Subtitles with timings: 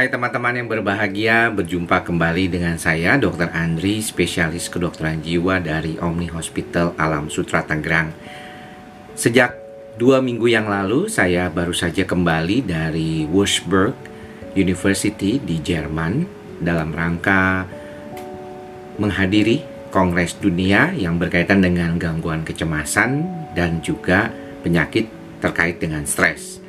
[0.00, 3.52] Hai teman-teman yang berbahagia, berjumpa kembali dengan saya Dr.
[3.52, 8.08] Andri, spesialis kedokteran jiwa dari Omni Hospital Alam Sutra Tangerang.
[9.12, 9.60] Sejak
[10.00, 13.92] dua minggu yang lalu, saya baru saja kembali dari Wurzburg
[14.56, 16.24] University di Jerman
[16.64, 17.68] dalam rangka
[18.96, 19.60] menghadiri
[19.92, 24.32] Kongres Dunia yang berkaitan dengan gangguan kecemasan dan juga
[24.64, 25.12] penyakit
[25.44, 26.59] terkait dengan stres.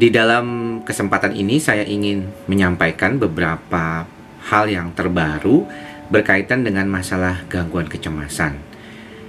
[0.00, 4.08] Di dalam kesempatan ini saya ingin menyampaikan beberapa
[4.48, 5.68] hal yang terbaru
[6.08, 8.56] berkaitan dengan masalah gangguan kecemasan.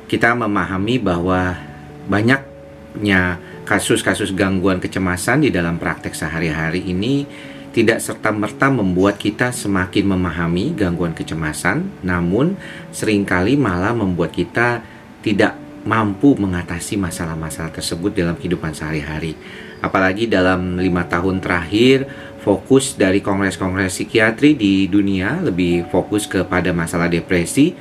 [0.08, 1.60] Kita memahami bahwa
[2.08, 7.28] banyaknya kasus-kasus gangguan kecemasan di dalam praktek sehari-hari ini
[7.76, 12.56] tidak serta-merta membuat kita semakin memahami gangguan kecemasan, namun
[12.96, 14.80] sering kali malah membuat kita
[15.20, 15.52] tidak
[15.84, 19.36] mampu mengatasi masalah-masalah tersebut dalam kehidupan sehari-hari.
[19.82, 22.06] Apalagi dalam lima tahun terakhir,
[22.46, 27.74] fokus dari kongres-kongres psikiatri di dunia lebih fokus kepada masalah depresi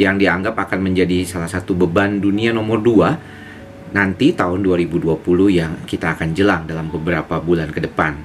[0.00, 3.20] yang dianggap akan menjadi salah satu beban dunia nomor dua
[3.92, 5.20] nanti tahun 2020
[5.52, 8.16] yang kita akan jelang dalam beberapa bulan ke depan.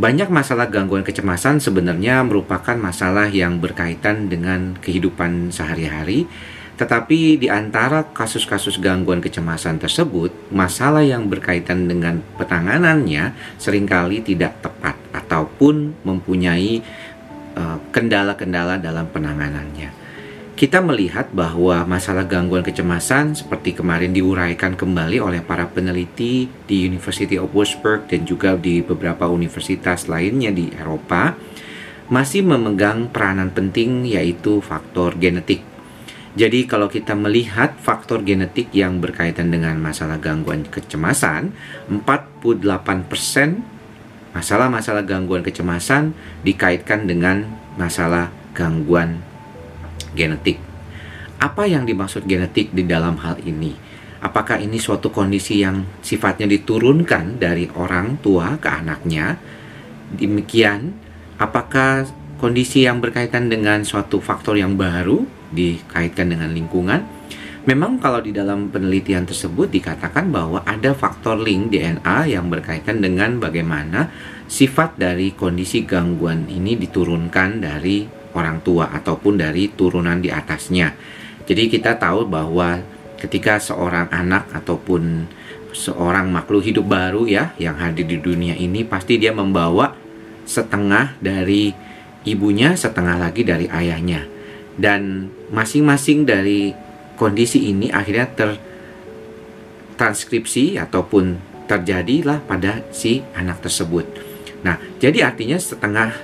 [0.00, 6.28] Banyak masalah gangguan kecemasan sebenarnya merupakan masalah yang berkaitan dengan kehidupan sehari-hari
[6.80, 14.64] tetapi di antara kasus-kasus gangguan kecemasan tersebut, masalah yang berkaitan dengan penanganannya sering kali tidak
[14.64, 16.80] tepat ataupun mempunyai
[17.52, 19.92] eh, kendala-kendala uh, dalam penanganannya.
[20.56, 27.36] Kita melihat bahwa masalah gangguan kecemasan seperti kemarin diuraikan kembali oleh para peneliti di University
[27.36, 31.36] of Wurzburg dan juga di beberapa universitas lainnya di Eropa
[32.08, 35.69] masih memegang peranan penting yaitu faktor genetik
[36.30, 41.50] jadi kalau kita melihat faktor genetik yang berkaitan dengan masalah gangguan kecemasan,
[41.90, 43.58] 48%
[44.30, 46.14] masalah-masalah gangguan kecemasan
[46.46, 49.18] dikaitkan dengan masalah gangguan
[50.14, 50.62] genetik.
[51.42, 53.74] Apa yang dimaksud genetik di dalam hal ini?
[54.22, 59.34] Apakah ini suatu kondisi yang sifatnya diturunkan dari orang tua ke anaknya?
[60.14, 60.94] Demikian,
[61.42, 62.06] apakah
[62.38, 67.20] kondisi yang berkaitan dengan suatu faktor yang baru dikaitkan dengan lingkungan.
[67.60, 73.36] Memang kalau di dalam penelitian tersebut dikatakan bahwa ada faktor link DNA yang berkaitan dengan
[73.36, 74.08] bagaimana
[74.48, 80.96] sifat dari kondisi gangguan ini diturunkan dari orang tua ataupun dari turunan di atasnya.
[81.44, 82.80] Jadi kita tahu bahwa
[83.20, 85.28] ketika seorang anak ataupun
[85.76, 89.92] seorang makhluk hidup baru ya yang hadir di dunia ini pasti dia membawa
[90.48, 91.76] setengah dari
[92.24, 94.39] ibunya, setengah lagi dari ayahnya
[94.80, 96.72] dan masing-masing dari
[97.20, 101.36] kondisi ini akhirnya tertranskripsi ataupun
[101.68, 104.08] terjadilah pada si anak tersebut.
[104.64, 106.16] Nah, jadi artinya setengah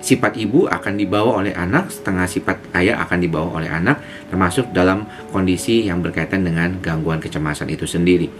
[0.00, 4.00] sifat ibu akan dibawa oleh anak, setengah sifat ayah akan dibawa oleh anak,
[4.32, 8.30] termasuk dalam kondisi yang berkaitan dengan gangguan kecemasan itu sendiri.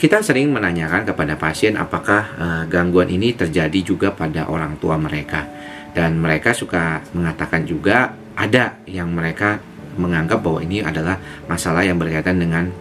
[0.00, 5.44] Kita sering menanyakan kepada pasien apakah uh, gangguan ini terjadi juga pada orang tua mereka,
[5.92, 9.60] dan mereka suka mengatakan juga ada yang mereka
[10.00, 12.72] menganggap bahwa ini adalah masalah yang berkaitan dengan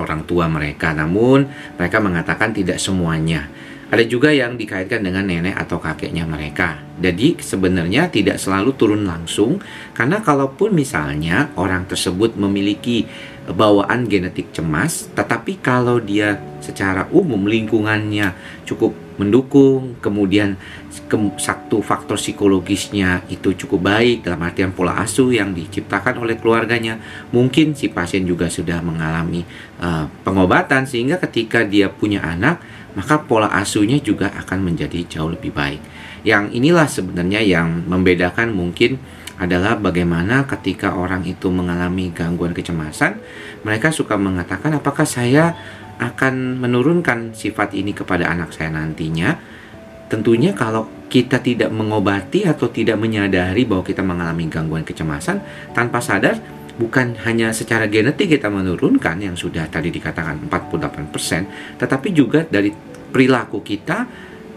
[0.00, 0.96] orang tua mereka.
[0.96, 1.44] Namun
[1.76, 3.52] mereka mengatakan tidak semuanya.
[3.92, 6.80] Ada juga yang dikaitkan dengan nenek atau kakeknya mereka.
[6.96, 9.60] Jadi sebenarnya tidak selalu turun langsung
[9.92, 13.04] karena kalaupun misalnya orang tersebut memiliki
[13.52, 18.32] bawaan genetik cemas, tetapi kalau dia secara umum lingkungannya
[18.64, 20.56] cukup mendukung, kemudian
[21.08, 27.00] ke, satu faktor psikologisnya itu cukup baik dalam artian pola asuh yang diciptakan oleh keluarganya,
[27.32, 29.44] mungkin si pasien juga sudah mengalami
[29.80, 32.60] uh, pengobatan sehingga ketika dia punya anak
[32.92, 35.80] maka pola asuhnya juga akan menjadi jauh lebih baik.
[36.22, 39.00] Yang inilah sebenarnya yang membedakan mungkin
[39.40, 43.18] adalah bagaimana ketika orang itu mengalami gangguan kecemasan,
[43.66, 45.56] mereka suka mengatakan apakah saya
[46.02, 49.38] akan menurunkan sifat ini kepada anak saya nantinya.
[50.10, 55.40] Tentunya kalau kita tidak mengobati atau tidak menyadari bahwa kita mengalami gangguan kecemasan
[55.72, 56.36] tanpa sadar
[56.76, 62.72] bukan hanya secara genetik kita menurunkan yang sudah tadi dikatakan 48%, tetapi juga dari
[63.12, 64.08] perilaku kita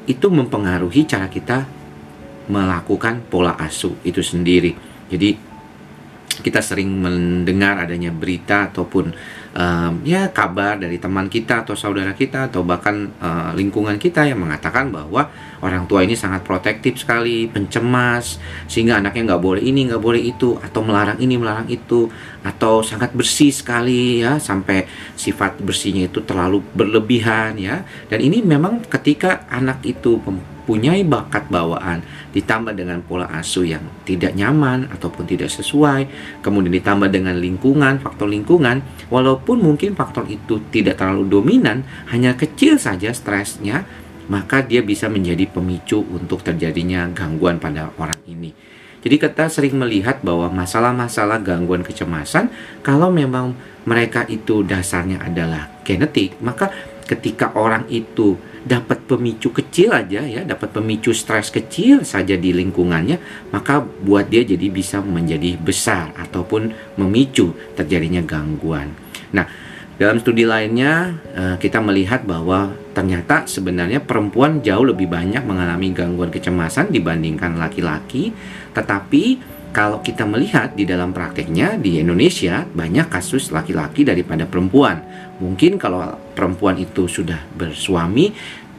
[0.07, 1.68] itu mempengaruhi cara kita
[2.48, 4.71] melakukan pola asuh itu sendiri.
[5.12, 5.30] Jadi
[6.36, 9.12] kita sering mendengar adanya berita ataupun
[9.56, 14.44] um, ya kabar dari teman kita atau saudara kita atau bahkan uh, lingkungan kita yang
[14.44, 15.31] mengatakan bahwa
[15.63, 18.38] orang tua ini sangat protektif sekali, pencemas
[18.68, 22.12] sehingga anaknya nggak boleh ini nggak boleh itu atau melarang ini melarang itu
[22.44, 24.86] atau sangat bersih sekali ya sampai
[25.16, 27.88] sifat bersihnya itu terlalu berlebihan ya.
[28.12, 30.19] Dan ini memang ketika anak itu
[30.65, 32.01] mempunyai bakat bawaan
[32.33, 36.09] ditambah dengan pola asuh yang tidak nyaman ataupun tidak sesuai,
[36.41, 38.81] kemudian ditambah dengan lingkungan, faktor lingkungan,
[39.13, 43.85] walaupun mungkin faktor itu tidak terlalu dominan, hanya kecil saja stresnya,
[44.25, 48.50] maka dia bisa menjadi pemicu untuk terjadinya gangguan pada orang ini.
[49.06, 52.50] Jadi kita sering melihat bahwa masalah-masalah gangguan kecemasan
[52.81, 53.53] kalau memang
[53.85, 56.73] mereka itu dasarnya adalah genetik, maka
[57.06, 58.36] ketika orang itu
[58.66, 64.42] dapat pemicu kecil aja ya, dapat pemicu stres kecil saja di lingkungannya, maka buat dia
[64.42, 68.90] jadi bisa menjadi besar ataupun memicu terjadinya gangguan.
[69.38, 69.46] Nah,
[69.96, 76.34] dalam studi lainnya, eh, kita melihat bahwa ternyata sebenarnya perempuan jauh lebih banyak mengalami gangguan
[76.34, 78.34] kecemasan dibandingkan laki-laki,
[78.75, 85.04] tetapi kalau kita melihat di dalam prakteknya di Indonesia banyak kasus laki-laki daripada perempuan.
[85.44, 88.31] Mungkin kalau perempuan itu sudah bersuami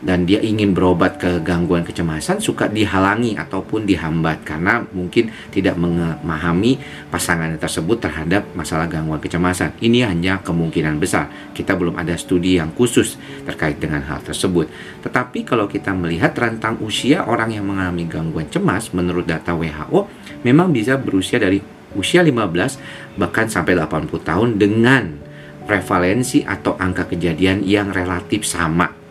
[0.04, 6.76] dan dia ingin berobat ke gangguan kecemasan suka dihalangi ataupun dihambat karena mungkin tidak memahami
[7.08, 9.72] pasangan tersebut terhadap masalah gangguan kecemasan.
[9.80, 11.52] Ini hanya kemungkinan besar.
[11.56, 13.16] Kita belum ada studi yang khusus
[13.48, 14.68] terkait dengan hal tersebut.
[15.00, 20.12] Tetapi kalau kita melihat rentang usia orang yang mengalami gangguan cemas menurut data WHO
[20.44, 21.58] memang bisa berusia dari
[21.96, 25.04] usia 15 bahkan sampai 80 tahun dengan
[25.64, 29.05] prevalensi atau angka kejadian yang relatif sama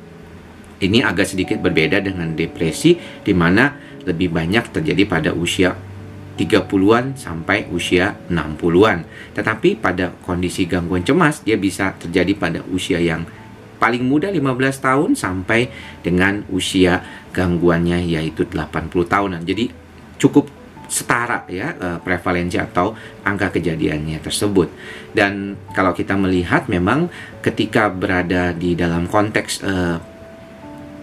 [0.84, 3.72] ini agak sedikit berbeda dengan depresi di mana
[4.04, 5.74] lebih banyak terjadi pada usia
[6.36, 9.08] 30-an sampai usia 60-an.
[9.34, 13.24] Tetapi pada kondisi gangguan cemas dia bisa terjadi pada usia yang
[13.80, 14.42] paling muda 15
[14.84, 15.68] tahun sampai
[16.04, 19.42] dengan usia gangguannya yaitu 80 tahunan.
[19.48, 19.72] Jadi
[20.20, 20.52] cukup
[20.86, 22.94] setara ya eh, prevalensi atau
[23.26, 24.70] angka kejadiannya tersebut.
[25.16, 27.10] Dan kalau kita melihat memang
[27.42, 29.98] ketika berada di dalam konteks uh,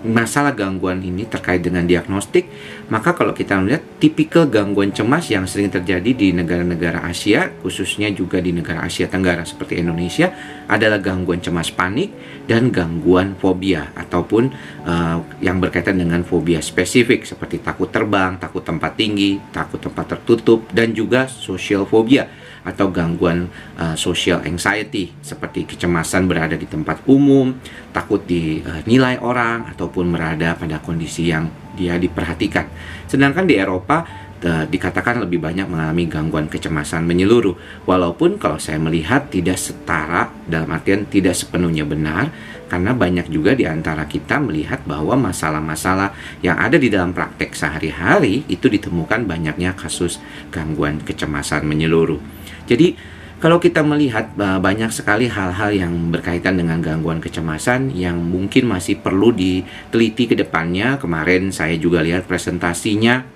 [0.02, 2.50] masalah gangguan ini terkait dengan diagnostik,
[2.90, 8.42] maka kalau kita melihat tipikal gangguan cemas yang sering terjadi di negara-negara Asia, khususnya juga
[8.42, 10.34] di negara Asia Tenggara seperti Indonesia,
[10.66, 12.10] adalah gangguan cemas panik
[12.50, 14.50] dan gangguan fobia ataupun
[14.84, 20.66] uh, yang berkaitan dengan fobia spesifik seperti takut terbang, takut tempat tinggi, takut tempat tertutup,
[20.74, 22.26] dan juga social fobia
[22.62, 27.58] atau gangguan uh, social anxiety seperti kecemasan berada di tempat umum,
[27.90, 32.64] takut dinilai orang ataupun berada pada kondisi yang dia diperhatikan.
[33.04, 34.08] Sedangkan di Eropa
[34.42, 37.84] dikatakan lebih banyak mengalami gangguan kecemasan menyeluruh.
[37.84, 42.32] Walaupun kalau saya melihat tidak setara dalam artian tidak sepenuhnya benar
[42.72, 48.48] karena banyak juga di antara kita melihat bahwa masalah-masalah yang ada di dalam praktek sehari-hari
[48.48, 50.16] itu ditemukan banyaknya kasus
[50.48, 52.18] gangguan kecemasan menyeluruh.
[52.64, 52.96] Jadi
[53.42, 59.34] kalau kita melihat banyak sekali hal-hal yang berkaitan dengan gangguan kecemasan yang mungkin masih perlu
[59.34, 60.94] diteliti ke depannya.
[61.02, 63.26] Kemarin saya juga lihat presentasinya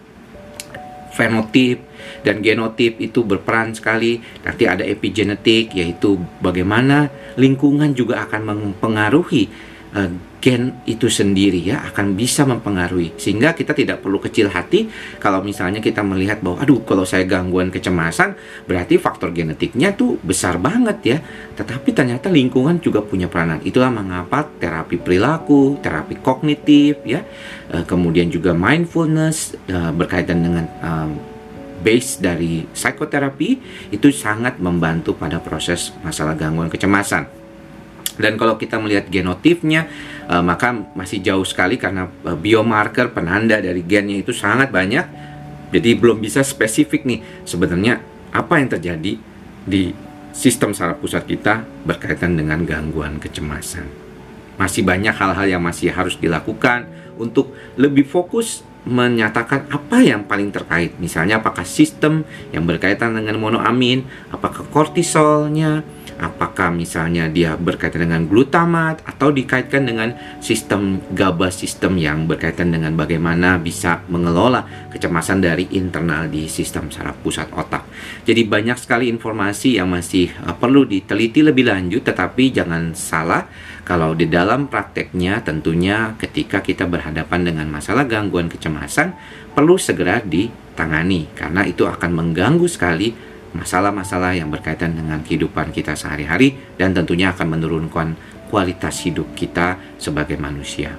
[1.11, 1.83] fenotip
[2.23, 4.23] dan genotip itu berperan sekali.
[4.47, 10.11] Nanti ada epigenetik yaitu bagaimana lingkungan juga akan mempengaruhi uh,
[10.47, 13.19] gen itu sendiri ya akan bisa mempengaruhi.
[13.19, 14.87] Sehingga kita tidak perlu kecil hati
[15.19, 18.39] kalau misalnya kita melihat bahwa aduh kalau saya gangguan kecemasan
[18.69, 21.19] berarti faktor genetiknya tuh besar banget ya.
[21.57, 23.59] Tetapi ternyata lingkungan juga punya peranan.
[23.67, 27.27] Itulah mengapa terapi perilaku terapi kognitif ya
[27.75, 30.65] eh, kemudian juga mindfulness eh, berkaitan dengan
[31.83, 33.51] base dari psikoterapi
[33.95, 37.46] itu sangat membantu pada proses masalah gangguan kecemasan
[38.17, 39.89] dan kalau kita melihat genotipnya,
[40.29, 45.05] uh, maka masih jauh sekali karena uh, biomarker penanda dari gennya itu sangat banyak.
[45.73, 48.01] Jadi belum bisa spesifik nih sebenarnya
[48.33, 49.13] apa yang terjadi
[49.67, 49.83] di
[50.31, 53.89] sistem saraf pusat kita berkaitan dengan gangguan kecemasan.
[54.57, 56.89] Masih banyak hal-hal yang masih harus dilakukan
[57.21, 60.95] untuk lebih fokus menyatakan apa yang paling terkait.
[61.03, 62.23] Misalnya apakah sistem
[62.55, 65.83] yang berkaitan dengan monoamin, apakah kortisolnya,
[66.17, 72.97] apakah misalnya dia berkaitan dengan glutamat atau dikaitkan dengan sistem GABA sistem yang berkaitan dengan
[72.97, 77.85] bagaimana bisa mengelola kecemasan dari internal di sistem saraf pusat otak.
[78.25, 83.49] Jadi banyak sekali informasi yang masih uh, perlu diteliti lebih lanjut tetapi jangan salah
[83.87, 89.15] kalau di dalam prakteknya tentunya ketika kita berhadapan dengan masalah gangguan kecemasan
[89.55, 96.77] perlu segera ditangani karena itu akan mengganggu sekali masalah-masalah yang berkaitan dengan kehidupan kita sehari-hari
[96.77, 98.09] dan tentunya akan menurunkan
[98.53, 100.95] kualitas hidup kita sebagai manusia.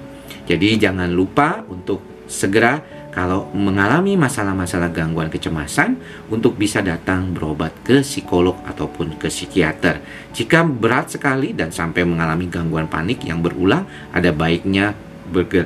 [0.48, 2.84] Jadi jangan lupa untuk segera
[3.18, 5.98] kalau mengalami masalah-masalah gangguan kecemasan
[6.30, 10.06] untuk bisa datang berobat ke psikolog ataupun ke psikiater.
[10.38, 14.94] Jika berat sekali dan sampai mengalami gangguan panik yang berulang, ada baiknya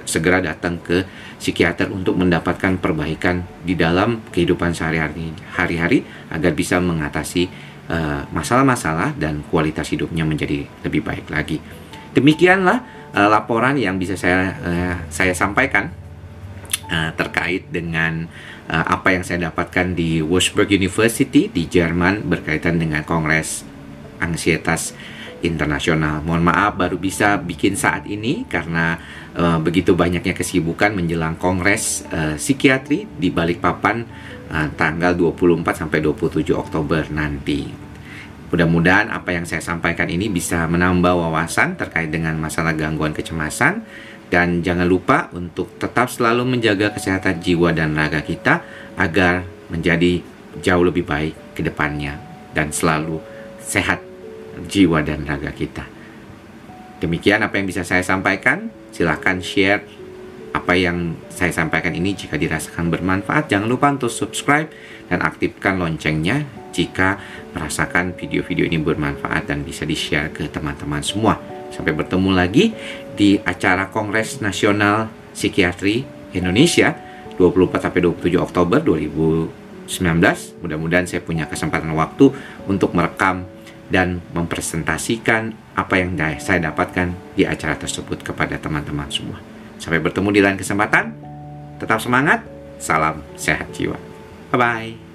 [0.06, 1.06] segera datang ke
[1.38, 7.50] psikiater untuk mendapatkan perbaikan di dalam kehidupan sehari-hari hari-hari agar bisa mengatasi
[7.90, 11.58] eh, masalah-masalah uh, dan kualitas hidupnya menjadi lebih baik lagi.
[12.12, 12.84] Demikianlah
[13.16, 15.90] uh, laporan yang bisa saya uh, saya sampaikan
[16.92, 18.28] uh, terkait dengan
[18.68, 23.64] uh, apa yang saya dapatkan di Wolfsburg University di Jerman berkaitan dengan Kongres
[24.20, 24.94] Ansietas
[25.42, 26.22] Internasional.
[26.22, 29.02] Mohon maaf baru bisa bikin saat ini karena
[29.34, 34.06] uh, begitu banyaknya kesibukan menjelang Kongres uh, Psikiatri di Balikpapan
[34.54, 37.74] uh, tanggal 24 sampai 27 Oktober nanti.
[38.54, 43.82] Mudah-mudahan apa yang saya sampaikan ini bisa menambah wawasan terkait dengan masalah gangguan kecemasan
[44.30, 48.62] dan jangan lupa untuk tetap selalu menjaga kesehatan jiwa dan raga kita
[49.00, 50.22] agar menjadi
[50.60, 52.20] jauh lebih baik ke depannya
[52.52, 53.24] dan selalu
[53.64, 54.11] sehat
[54.68, 55.86] jiwa dan raga kita.
[57.02, 58.70] Demikian apa yang bisa saya sampaikan.
[58.92, 59.82] Silahkan share
[60.52, 63.48] apa yang saya sampaikan ini jika dirasakan bermanfaat.
[63.48, 64.68] Jangan lupa untuk subscribe
[65.08, 67.20] dan aktifkan loncengnya jika
[67.56, 71.40] merasakan video-video ini bermanfaat dan bisa di-share ke teman-teman semua.
[71.72, 72.76] Sampai bertemu lagi
[73.16, 76.04] di acara Kongres Nasional Psikiatri
[76.36, 76.96] Indonesia
[77.40, 80.62] 24 sampai 27 Oktober 2019.
[80.62, 82.32] Mudah-mudahan saya punya kesempatan waktu
[82.68, 83.48] untuk merekam
[83.92, 89.38] dan mempresentasikan apa yang saya dapatkan di acara tersebut kepada teman-teman semua.
[89.78, 91.12] Sampai bertemu di lain kesempatan.
[91.78, 92.42] Tetap semangat.
[92.82, 94.00] Salam sehat jiwa.
[94.50, 95.11] Bye bye.